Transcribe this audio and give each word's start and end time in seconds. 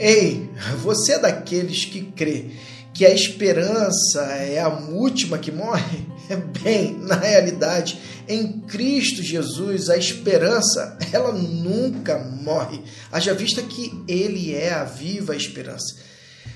Ei, 0.00 0.48
você 0.82 1.12
é 1.12 1.18
daqueles 1.18 1.84
que 1.84 2.00
crê 2.00 2.46
que 2.94 3.04
a 3.04 3.12
esperança 3.12 4.22
é 4.32 4.58
a 4.58 4.68
última 4.68 5.36
que 5.36 5.52
morre? 5.52 6.06
Bem, 6.62 6.96
na 7.00 7.16
realidade, 7.16 8.00
em 8.26 8.60
Cristo 8.60 9.22
Jesus, 9.22 9.90
a 9.90 9.98
esperança, 9.98 10.96
ela 11.12 11.32
nunca 11.32 12.18
morre. 12.18 12.80
Haja 13.12 13.34
vista 13.34 13.60
que 13.60 13.92
ele 14.08 14.54
é 14.54 14.72
a 14.72 14.84
viva 14.84 15.36
esperança. 15.36 15.96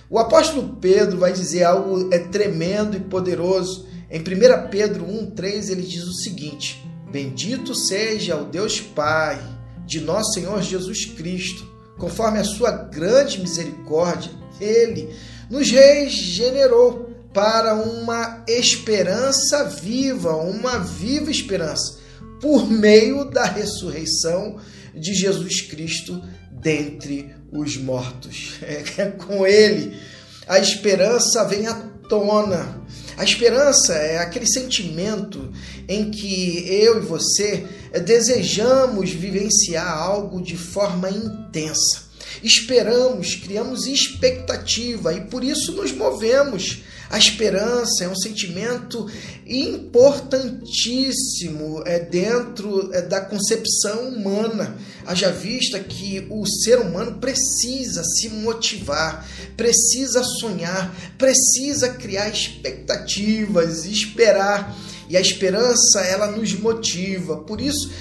O 0.08 0.18
apóstolo 0.18 0.78
Pedro 0.80 1.18
vai 1.18 1.34
dizer 1.34 1.64
algo 1.64 2.08
é 2.14 2.18
tremendo 2.18 2.96
e 2.96 3.00
poderoso. 3.00 3.86
Em 4.10 4.20
1 4.20 4.70
Pedro 4.70 5.04
1,3 5.04 5.68
ele 5.68 5.82
diz 5.82 6.04
o 6.04 6.14
seguinte: 6.14 6.82
Bendito 7.12 7.74
seja 7.74 8.36
o 8.36 8.46
Deus 8.46 8.80
Pai 8.80 9.38
de 9.84 10.00
nosso 10.00 10.32
Senhor 10.32 10.62
Jesus 10.62 11.04
Cristo 11.04 11.73
conforme 11.98 12.38
a 12.38 12.44
sua 12.44 12.70
grande 12.70 13.40
misericórdia, 13.40 14.30
ele 14.60 15.14
nos 15.50 15.70
regenerou 15.70 17.10
para 17.32 17.74
uma 17.74 18.44
esperança 18.46 19.64
viva, 19.64 20.36
uma 20.36 20.78
viva 20.78 21.30
esperança, 21.30 21.98
por 22.40 22.70
meio 22.70 23.24
da 23.24 23.44
ressurreição 23.44 24.58
de 24.94 25.12
Jesus 25.14 25.62
Cristo 25.62 26.22
dentre 26.52 27.34
os 27.52 27.76
mortos. 27.76 28.54
É, 28.96 29.10
com 29.10 29.46
ele, 29.46 29.98
a 30.46 30.58
esperança 30.58 31.44
vem 31.44 31.66
à 31.66 31.74
tona. 32.08 32.82
A 33.16 33.24
esperança 33.24 33.94
é 33.94 34.18
aquele 34.18 34.46
sentimento 34.46 35.52
em 35.88 36.10
que 36.10 36.66
eu 36.68 36.98
e 36.98 37.00
você 37.00 37.64
desejamos 38.00 39.10
vivenciar 39.10 39.86
algo 39.86 40.42
de 40.42 40.56
forma 40.56 41.10
intensa. 41.10 42.02
Esperamos, 42.42 43.36
criamos 43.36 43.86
expectativa 43.86 45.14
e 45.14 45.20
por 45.22 45.44
isso 45.44 45.72
nos 45.72 45.92
movemos. 45.92 46.82
A 47.10 47.18
esperança 47.18 48.04
é 48.04 48.08
um 48.08 48.16
sentimento 48.16 49.06
importantíssimo 49.46 51.82
é, 51.86 52.00
dentro 52.00 52.90
é, 52.92 53.00
da 53.02 53.20
concepção 53.20 54.08
humana. 54.08 54.74
Haja 55.06 55.30
vista 55.30 55.78
que 55.78 56.26
o 56.30 56.46
ser 56.46 56.80
humano 56.80 57.18
precisa 57.20 58.02
se 58.02 58.30
motivar, 58.30 59.28
precisa 59.56 60.24
sonhar, 60.24 60.92
precisa 61.16 61.90
criar 61.90 62.28
expectativas, 62.30 63.84
esperar 63.84 64.76
e 65.14 65.16
a 65.16 65.20
esperança, 65.20 66.00
ela 66.00 66.26
nos 66.26 66.52
motiva. 66.54 67.36
Por 67.36 67.60
isso, 67.60 67.92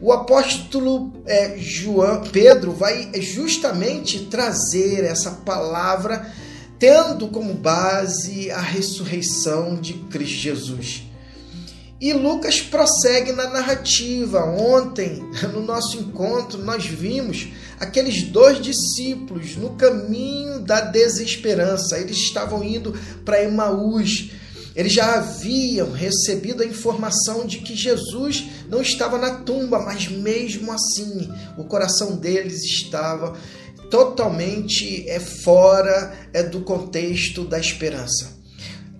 o 0.00 0.12
apóstolo 0.12 1.12
é, 1.26 1.58
João, 1.58 2.22
Pedro 2.22 2.70
vai 2.70 3.10
justamente 3.20 4.26
trazer 4.26 5.02
essa 5.02 5.32
palavra 5.44 6.32
tendo 6.78 7.26
como 7.28 7.52
base 7.52 8.48
a 8.52 8.60
ressurreição 8.60 9.74
de 9.74 9.94
Cristo 10.08 10.36
Jesus. 10.36 11.02
E 12.00 12.12
Lucas 12.12 12.60
prossegue 12.60 13.32
na 13.32 13.50
narrativa. 13.50 14.44
Ontem, 14.44 15.20
no 15.52 15.62
nosso 15.62 15.98
encontro, 15.98 16.62
nós 16.62 16.84
vimos 16.84 17.48
aqueles 17.80 18.22
dois 18.22 18.60
discípulos 18.60 19.56
no 19.56 19.70
caminho 19.70 20.60
da 20.60 20.80
desesperança. 20.80 21.98
Eles 21.98 22.18
estavam 22.18 22.62
indo 22.62 22.96
para 23.24 23.42
Emaús 23.42 24.30
eles 24.74 24.92
já 24.92 25.16
haviam 25.16 25.92
recebido 25.92 26.62
a 26.62 26.66
informação 26.66 27.46
de 27.46 27.58
que 27.58 27.74
Jesus 27.74 28.44
não 28.68 28.80
estava 28.80 29.18
na 29.18 29.36
tumba, 29.36 29.80
mas 29.80 30.08
mesmo 30.08 30.72
assim 30.72 31.30
o 31.58 31.64
coração 31.64 32.16
deles 32.16 32.62
estava 32.64 33.36
totalmente 33.90 35.06
é, 35.08 35.20
fora 35.20 36.14
é, 36.32 36.42
do 36.42 36.62
contexto 36.62 37.44
da 37.44 37.58
esperança. 37.58 38.40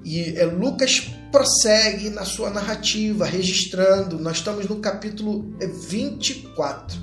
E 0.04 0.36
é, 0.36 0.44
Lucas 0.44 1.00
prossegue 1.30 2.10
na 2.10 2.26
sua 2.26 2.50
narrativa, 2.50 3.24
registrando, 3.24 4.18
nós 4.18 4.38
estamos 4.38 4.68
no 4.68 4.76
capítulo 4.76 5.56
24. 5.88 6.98
É, 6.98 7.00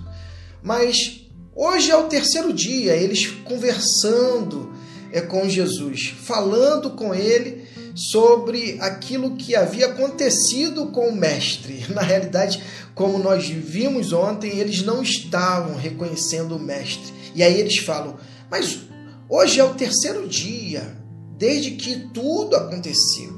mas 0.61 1.25
hoje 1.55 1.89
é 1.89 1.97
o 1.97 2.07
terceiro 2.07 2.53
dia, 2.53 2.95
eles 2.95 3.25
conversando 3.43 4.71
é, 5.11 5.21
com 5.21 5.49
Jesus, 5.49 6.13
falando 6.21 6.91
com 6.91 7.15
ele 7.15 7.58
sobre 7.99 8.77
aquilo 8.79 9.35
que 9.35 9.55
havia 9.55 9.87
acontecido 9.87 10.87
com 10.87 11.09
o 11.09 11.15
mestre. 11.15 11.85
Na 11.93 12.01
realidade, 12.01 12.63
como 12.95 13.19
nós 13.19 13.49
vimos 13.49 14.13
ontem, 14.13 14.57
eles 14.57 14.81
não 14.83 15.01
estavam 15.01 15.75
reconhecendo 15.75 16.55
o 16.55 16.59
mestre. 16.59 17.13
E 17.35 17.43
aí 17.43 17.59
eles 17.59 17.77
falam: 17.79 18.17
Mas 18.49 18.79
hoje 19.27 19.59
é 19.59 19.63
o 19.63 19.73
terceiro 19.73 20.27
dia 20.27 20.97
desde 21.37 21.71
que 21.71 22.09
tudo 22.13 22.55
aconteceu. 22.55 23.37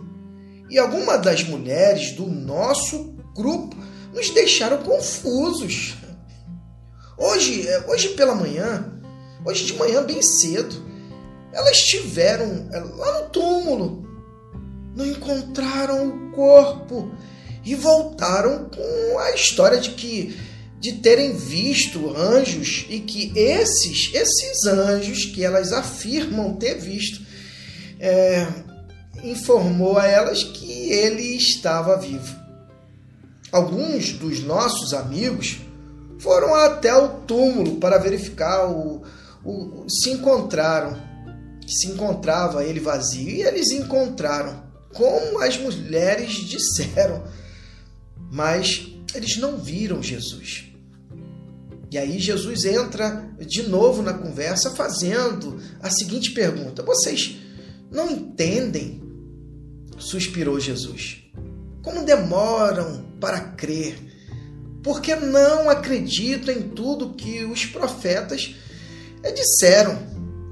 E 0.69 0.77
algumas 0.77 1.21
das 1.21 1.43
mulheres 1.43 2.11
do 2.11 2.27
nosso 2.27 3.15
grupo 3.35 3.75
nos 4.13 4.29
deixaram 4.29 4.83
confusos. 4.83 5.95
Hoje, 7.17 7.67
hoje 7.87 8.09
pela 8.09 8.33
manhã, 8.33 8.99
hoje 9.45 9.65
de 9.65 9.73
manhã 9.75 10.01
bem 10.01 10.23
cedo, 10.23 10.75
elas 11.53 11.77
estiveram 11.77 12.67
eh, 12.73 12.79
lá 12.79 13.21
no 13.21 13.29
túmulo 13.29 14.10
não 14.95 15.05
encontraram 15.05 16.07
o 16.07 16.31
corpo 16.31 17.11
e 17.63 17.75
voltaram 17.75 18.69
com 18.69 19.19
a 19.19 19.31
história 19.33 19.79
de 19.79 19.91
que 19.91 20.35
de 20.79 20.93
terem 20.93 21.33
visto 21.33 22.15
anjos 22.17 22.87
e 22.89 22.99
que 22.99 23.31
esses 23.35 24.11
esses 24.15 24.65
anjos 24.65 25.25
que 25.25 25.43
elas 25.43 25.71
afirmam 25.71 26.55
ter 26.55 26.79
visto 26.79 27.21
é, 27.99 28.47
informou 29.23 29.99
a 29.99 30.07
elas 30.07 30.43
que 30.43 30.91
ele 30.91 31.35
estava 31.35 31.97
vivo. 31.97 32.35
Alguns 33.51 34.13
dos 34.13 34.39
nossos 34.39 34.91
amigos 34.91 35.59
foram 36.17 36.55
até 36.55 36.95
o 36.95 37.09
túmulo 37.09 37.75
para 37.75 37.99
verificar 37.99 38.67
o, 38.67 39.03
o 39.45 39.85
se 39.87 40.09
encontraram 40.09 41.11
se 41.67 41.87
encontrava 41.87 42.65
ele 42.65 42.79
vazio 42.79 43.29
e 43.29 43.43
eles 43.43 43.71
encontraram 43.71 44.70
como 44.93 45.41
as 45.41 45.57
mulheres 45.57 46.33
disseram, 46.33 47.23
mas 48.31 48.87
eles 49.13 49.37
não 49.37 49.57
viram 49.57 50.01
Jesus. 50.01 50.65
E 51.91 51.97
aí 51.97 52.19
Jesus 52.19 52.63
entra 52.63 53.29
de 53.39 53.63
novo 53.63 54.01
na 54.01 54.13
conversa 54.13 54.71
fazendo 54.71 55.61
a 55.81 55.89
seguinte 55.89 56.31
pergunta: 56.31 56.81
Vocês 56.81 57.35
não 57.91 58.09
entendem? 58.09 59.01
Suspirou 59.97 60.59
Jesus. 60.59 61.23
Como 61.83 62.05
demoram 62.05 63.05
para 63.19 63.39
crer? 63.39 63.97
Porque 64.81 65.15
não 65.15 65.69
acreditam 65.69 66.53
em 66.53 66.69
tudo 66.69 67.13
que 67.13 67.43
os 67.43 67.65
profetas 67.65 68.55
disseram. 69.35 69.99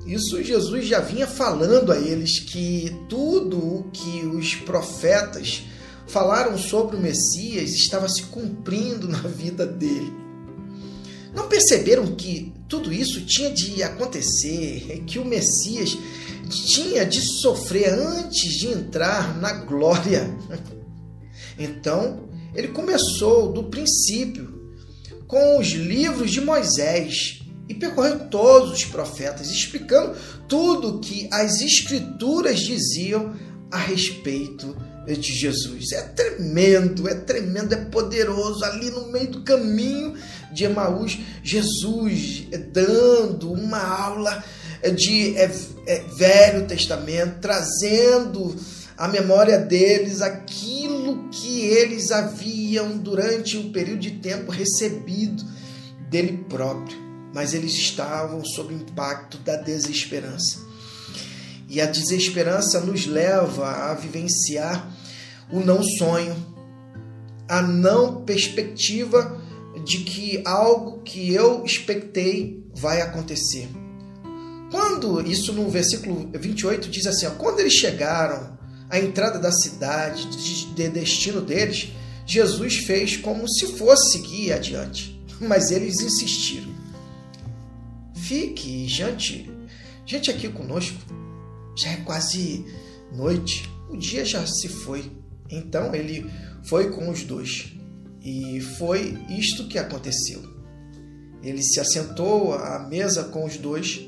Isso 0.10 0.44
Jesus 0.44 0.88
já 0.88 1.00
vinha 1.00 1.28
falando 1.28 1.92
a 1.92 1.98
eles 1.98 2.40
que 2.40 2.92
tudo 3.08 3.58
o 3.60 3.84
que 3.94 4.26
os 4.26 4.56
profetas 4.56 5.62
falaram 6.08 6.58
sobre 6.58 6.96
o 6.96 7.00
Messias 7.00 7.70
estava 7.70 8.10
se 8.10 8.24
cumprindo 8.24 9.08
na 9.08 9.20
vida 9.20 9.68
dele. 9.68 10.12
Não 11.32 11.48
perceberam 11.48 12.16
que 12.16 12.52
tudo 12.68 12.92
isso 12.92 13.22
tinha 13.22 13.52
de 13.52 13.84
acontecer, 13.84 15.04
que 15.06 15.20
o 15.20 15.26
Messias 15.26 15.96
tinha 16.50 17.06
de 17.06 17.22
sofrer 17.22 17.94
antes 17.94 18.54
de 18.54 18.68
entrar 18.68 19.40
na 19.40 19.54
glória? 19.54 20.36
Então, 21.60 22.28
ele 22.56 22.70
começou 22.70 23.52
do 23.52 23.66
princípio, 23.66 24.74
com 25.28 25.60
os 25.60 25.68
livros 25.68 26.32
de 26.32 26.42
Moisés, 26.42 27.42
e 27.70 27.76
percorreu 27.76 28.28
todos 28.28 28.72
os 28.72 28.84
profetas, 28.86 29.52
explicando 29.52 30.18
tudo 30.48 31.00
que 31.00 31.30
as 31.32 31.62
escrituras 31.62 32.60
diziam 32.60 33.36
a 33.72 33.78
respeito 33.78 34.76
de 35.08 35.34
Jesus. 35.34 35.92
É 35.92 36.02
tremendo, 36.02 37.08
é 37.08 37.14
tremendo, 37.14 37.74
é 37.74 37.78
poderoso. 37.86 38.64
Ali 38.66 38.90
no 38.90 39.12
meio 39.12 39.30
do 39.30 39.44
caminho 39.44 40.16
de 40.52 40.66
Emaús, 40.66 41.20
Jesus 41.44 42.48
dando 42.74 43.52
uma 43.52 43.80
aula 43.80 44.44
de 44.96 45.38
é, 45.38 45.52
é, 45.86 46.00
Velho 46.16 46.68
Testamento, 46.68 47.40
trazendo 47.40 48.56
à 48.98 49.08
memória 49.08 49.60
deles 49.60 50.22
aquilo 50.22 51.30
que 51.30 51.66
eles 51.66 52.12
haviam 52.12 52.98
durante 52.98 53.58
um 53.58 53.72
período 53.72 54.00
de 54.00 54.12
tempo 54.12 54.52
recebido 54.52 55.44
dele 56.10 56.46
próprio 56.50 57.09
mas 57.34 57.54
eles 57.54 57.74
estavam 57.74 58.44
sob 58.44 58.74
o 58.74 58.78
impacto 58.78 59.38
da 59.40 59.56
desesperança. 59.56 60.60
E 61.68 61.80
a 61.80 61.86
desesperança 61.86 62.80
nos 62.80 63.06
leva 63.06 63.70
a 63.70 63.94
vivenciar 63.94 64.92
o 65.52 65.60
não 65.60 65.84
sonho, 65.84 66.36
a 67.48 67.62
não 67.62 68.24
perspectiva 68.24 69.40
de 69.84 70.00
que 70.00 70.42
algo 70.46 71.02
que 71.04 71.34
eu 71.34 71.64
expectei 71.64 72.64
vai 72.74 73.02
acontecer. 73.02 73.70
Quando, 74.72 75.22
isso 75.22 75.52
no 75.54 75.70
versículo 75.70 76.30
28 76.34 76.90
diz 76.90 77.08
assim: 77.08 77.26
ó, 77.26 77.32
quando 77.32 77.60
eles 77.60 77.74
chegaram 77.74 78.58
à 78.90 79.00
entrada 79.00 79.40
da 79.40 79.52
cidade, 79.52 80.28
de 80.74 80.90
destino 80.90 81.42
deles, 81.42 81.92
Jesus 82.26 82.78
fez 82.78 83.18
como 83.18 83.48
se 83.48 83.68
fosse 83.78 84.12
seguir 84.12 84.54
adiante. 84.54 85.20
Mas 85.42 85.72
eles 85.72 86.00
insistiram. 86.02 86.79
Fique, 88.30 88.88
gente, 88.88 89.50
gente 90.06 90.30
aqui 90.30 90.50
conosco. 90.50 91.00
Já 91.76 91.94
é 91.94 91.96
quase 92.02 92.64
noite, 93.12 93.68
o 93.90 93.98
dia 93.98 94.24
já 94.24 94.46
se 94.46 94.68
foi. 94.68 95.12
Então 95.50 95.96
ele 95.96 96.30
foi 96.64 96.92
com 96.92 97.10
os 97.10 97.24
dois. 97.24 97.74
E 98.22 98.62
foi 98.78 99.18
isto 99.30 99.68
que 99.68 99.80
aconteceu. 99.80 100.44
Ele 101.42 101.64
se 101.64 101.80
assentou 101.80 102.54
à 102.54 102.78
mesa 102.88 103.24
com 103.24 103.46
os 103.46 103.58
dois, 103.58 104.08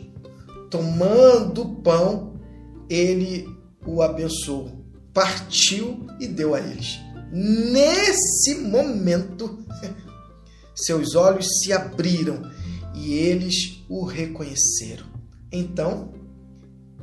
tomando 0.70 1.64
o 1.64 1.76
pão, 1.82 2.40
ele 2.88 3.50
o 3.88 4.04
abençoou, 4.04 4.86
partiu 5.12 6.06
e 6.20 6.28
deu 6.28 6.54
a 6.54 6.60
eles. 6.60 7.00
Nesse 7.32 8.54
momento, 8.54 9.66
seus 10.76 11.16
olhos 11.16 11.60
se 11.60 11.74
abriram 11.74 12.61
e 13.02 13.14
eles 13.14 13.84
o 13.90 14.06
reconheceram. 14.06 15.08
Então, 15.52 16.14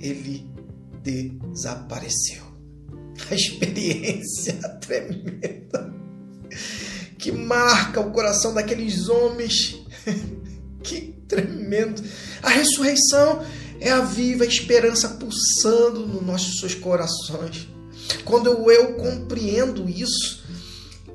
ele 0.00 0.48
desapareceu. 1.02 2.46
A 3.30 3.34
experiência 3.34 4.54
tremenda 4.80 5.92
que 7.18 7.32
marca 7.32 8.00
o 8.00 8.12
coração 8.12 8.54
daqueles 8.54 9.08
homens. 9.08 9.84
que 10.84 11.16
tremendo! 11.26 12.02
A 12.42 12.48
ressurreição 12.48 13.44
é 13.80 13.90
a 13.90 14.00
viva 14.00 14.46
esperança 14.46 15.08
pulsando 15.08 16.06
nos 16.06 16.22
nossos 16.22 16.74
corações. 16.76 17.68
Quando 18.24 18.46
eu, 18.46 18.70
eu 18.70 18.94
compreendo 18.94 19.88
isso, 19.88 20.38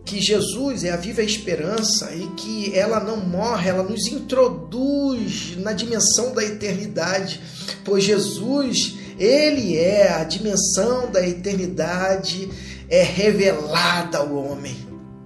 que 0.06 0.20
Jesus 0.22 0.84
é 0.84 0.92
a 0.92 0.98
viva 0.98 1.22
esperança 1.22 2.14
e 2.14 2.28
que 2.36 2.78
ela 2.78 3.00
não 3.00 3.18
morre, 3.18 3.70
ela 3.70 3.84
nos 3.84 4.08
introduz 4.08 5.56
na 5.58 5.72
dimensão 5.72 6.34
da 6.34 6.44
eternidade, 6.44 7.42
pois 7.86 8.04
Jesus, 8.04 8.96
ele 9.18 9.78
é 9.78 10.12
a 10.12 10.24
dimensão 10.24 11.10
da 11.12 11.26
eternidade 11.26 12.50
é 12.90 13.02
revelada 13.02 14.20
ao 14.20 14.36
homem. 14.36 14.76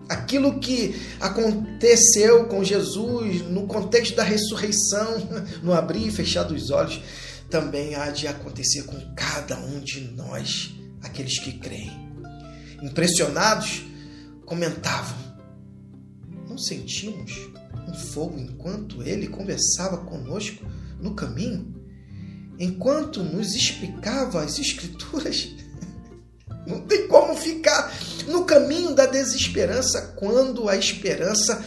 Aquilo 0.07 0.59
que 0.59 0.95
aconteceu 1.19 2.45
com 2.45 2.63
Jesus 2.63 3.41
no 3.49 3.67
contexto 3.67 4.15
da 4.15 4.23
ressurreição, 4.23 5.27
no 5.61 5.73
abrir 5.73 6.07
e 6.07 6.11
fechar 6.11 6.43
dos 6.43 6.69
olhos, 6.69 7.01
também 7.49 7.95
há 7.95 8.09
de 8.09 8.27
acontecer 8.27 8.83
com 8.83 8.97
cada 9.15 9.57
um 9.59 9.79
de 9.79 10.01
nós, 10.15 10.73
aqueles 11.01 11.39
que 11.39 11.53
creem. 11.53 11.91
Impressionados, 12.81 13.83
comentavam: 14.47 15.17
Não 16.49 16.57
sentimos 16.57 17.33
um 17.87 17.93
fogo 17.93 18.39
enquanto 18.39 19.03
ele 19.03 19.27
conversava 19.27 19.97
conosco 19.97 20.65
no 20.99 21.13
caminho? 21.13 21.75
Enquanto 22.57 23.21
nos 23.21 23.53
explicava 23.53 24.41
as 24.41 24.57
Escrituras? 24.57 25.49
Não 26.65 26.81
tem 26.81 27.07
como 27.07 27.35
ficar 27.35 27.93
no 28.27 28.43
caminho 28.43 28.95
da 28.95 29.05
desesperança 29.05 30.13
quando 30.17 30.67
a 30.67 30.75
esperança 30.75 31.63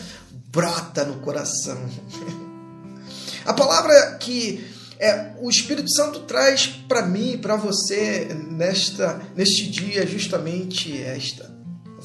brota 0.51 1.05
no 1.05 1.21
coração. 1.21 1.79
A 3.47 3.55
palavra 3.55 4.17
que 4.19 4.63
é, 4.99 5.33
o 5.41 5.49
Espírito 5.49 5.91
Santo 5.91 6.21
traz 6.21 6.67
para 6.67 7.07
mim 7.07 7.33
e 7.33 7.39
para 7.39 7.57
você 7.57 8.29
nesta, 8.51 9.23
neste 9.35 9.71
dia 9.71 10.07
justamente 10.07 11.01
esta. 11.03 11.51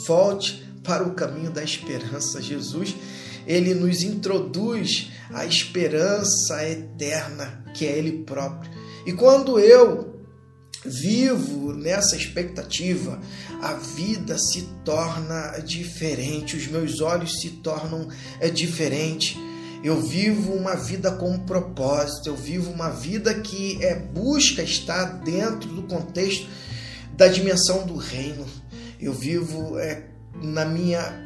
Volte 0.08 0.65
para 0.86 1.04
o 1.04 1.14
caminho 1.14 1.52
da 1.52 1.64
esperança. 1.64 2.42
Jesus, 2.42 2.96
ele 3.46 3.74
nos 3.74 4.04
introduz 4.04 5.12
a 5.32 5.46
esperança 5.46 6.68
eterna, 6.68 7.64
que 7.74 7.86
é 7.86 7.98
Ele 7.98 8.24
próprio. 8.24 8.72
E 9.06 9.14
quando 9.14 9.60
eu 9.60 10.16
vivo 10.84 11.74
nessa 11.74 12.16
expectativa, 12.16 13.20
a 13.62 13.74
vida 13.74 14.38
se 14.38 14.62
torna 14.84 15.60
diferente, 15.60 16.56
os 16.56 16.68
meus 16.68 17.02
olhos 17.02 17.40
se 17.40 17.50
tornam 17.50 18.08
é, 18.40 18.50
diferentes. 18.50 19.38
Eu 19.84 20.02
vivo 20.02 20.54
uma 20.54 20.76
vida 20.76 21.12
com 21.12 21.38
propósito, 21.40 22.30
eu 22.30 22.36
vivo 22.36 22.72
uma 22.72 22.90
vida 22.90 23.34
que 23.36 23.84
é 23.84 23.96
busca 23.96 24.64
estar 24.64 25.04
dentro 25.24 25.70
do 25.70 25.84
contexto 25.84 26.48
da 27.16 27.28
dimensão 27.28 27.86
do 27.86 27.96
reino. 27.96 28.46
Eu 29.00 29.14
vivo 29.14 29.78
é, 29.78 30.15
na 30.42 30.66
minha 30.66 31.26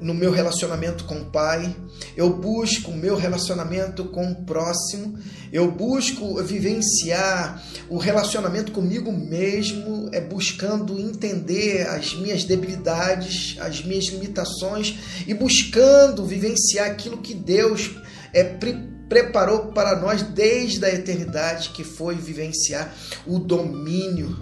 no 0.00 0.12
meu 0.12 0.30
relacionamento 0.30 1.04
com 1.04 1.20
o 1.20 1.24
Pai, 1.26 1.74
eu 2.14 2.28
busco 2.30 2.90
o 2.90 2.96
meu 2.96 3.16
relacionamento 3.16 4.04
com 4.04 4.30
o 4.30 4.44
próximo, 4.44 5.18
eu 5.50 5.70
busco 5.70 6.42
vivenciar 6.42 7.62
o 7.88 7.96
relacionamento 7.96 8.72
comigo 8.72 9.10
mesmo, 9.10 10.10
é 10.12 10.20
buscando 10.20 10.98
entender 10.98 11.88
as 11.88 12.14
minhas 12.14 12.44
debilidades, 12.44 13.56
as 13.58 13.82
minhas 13.82 14.04
limitações 14.06 14.98
e 15.26 15.32
buscando 15.32 16.26
vivenciar 16.26 16.90
aquilo 16.90 17.18
que 17.18 17.34
Deus 17.34 17.90
é 18.34 18.44
pre 18.44 18.90
preparou 19.08 19.72
para 19.72 19.98
nós 20.00 20.22
desde 20.22 20.84
a 20.84 20.94
eternidade, 20.94 21.70
que 21.70 21.82
foi 21.82 22.14
vivenciar 22.14 22.94
o 23.26 23.40
domínio. 23.40 24.38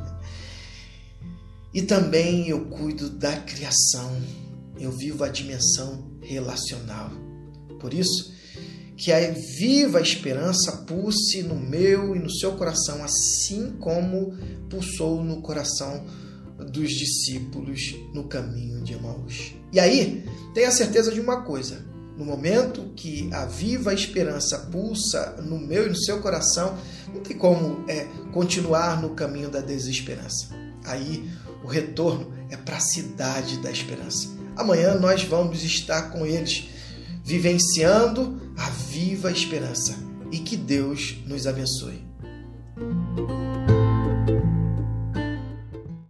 E 1.72 1.82
também 1.82 2.48
eu 2.48 2.66
cuido 2.66 3.10
da 3.10 3.36
criação 3.36 4.16
eu 4.80 4.92
vivo 4.92 5.24
a 5.24 5.28
dimensão 5.28 6.06
relacional. 6.22 7.10
Por 7.80 7.92
isso, 7.92 8.32
que 8.96 9.12
a 9.12 9.30
viva 9.30 10.00
esperança 10.00 10.72
pulse 10.78 11.42
no 11.42 11.56
meu 11.56 12.16
e 12.16 12.18
no 12.18 12.30
seu 12.30 12.52
coração, 12.52 13.02
assim 13.04 13.76
como 13.78 14.36
pulsou 14.68 15.22
no 15.22 15.40
coração 15.42 16.04
dos 16.72 16.90
discípulos 16.90 17.94
no 18.12 18.24
caminho 18.24 18.82
de 18.82 18.94
Emaús. 18.94 19.54
E 19.72 19.78
aí, 19.78 20.24
tenha 20.54 20.70
certeza 20.70 21.12
de 21.12 21.20
uma 21.20 21.42
coisa: 21.42 21.84
no 22.16 22.24
momento 22.24 22.92
que 22.96 23.28
a 23.32 23.44
viva 23.44 23.94
esperança 23.94 24.58
pulsa 24.70 25.37
no 25.42 25.58
meu 25.58 25.87
e 25.87 25.90
no 25.90 25.96
seu 25.96 26.20
coração, 26.20 26.76
não 27.14 27.20
tem 27.20 27.37
como 27.37 27.84
é, 27.88 28.06
continuar 28.32 29.00
no 29.00 29.10
caminho 29.10 29.50
da 29.50 29.60
desesperança. 29.60 30.67
Aí, 30.85 31.30
o 31.62 31.66
retorno 31.66 32.32
é 32.50 32.56
para 32.56 32.76
a 32.76 32.80
cidade 32.80 33.58
da 33.58 33.70
esperança 33.70 34.38
Amanhã 34.58 34.97
nós 34.97 35.23
vamos 35.23 35.62
estar 35.62 36.11
com 36.11 36.26
eles, 36.26 36.68
vivenciando 37.25 38.52
a 38.56 38.68
viva 38.68 39.30
esperança. 39.30 39.97
E 40.32 40.40
que 40.40 40.56
Deus 40.56 41.16
nos 41.25 41.47
abençoe. 41.47 42.07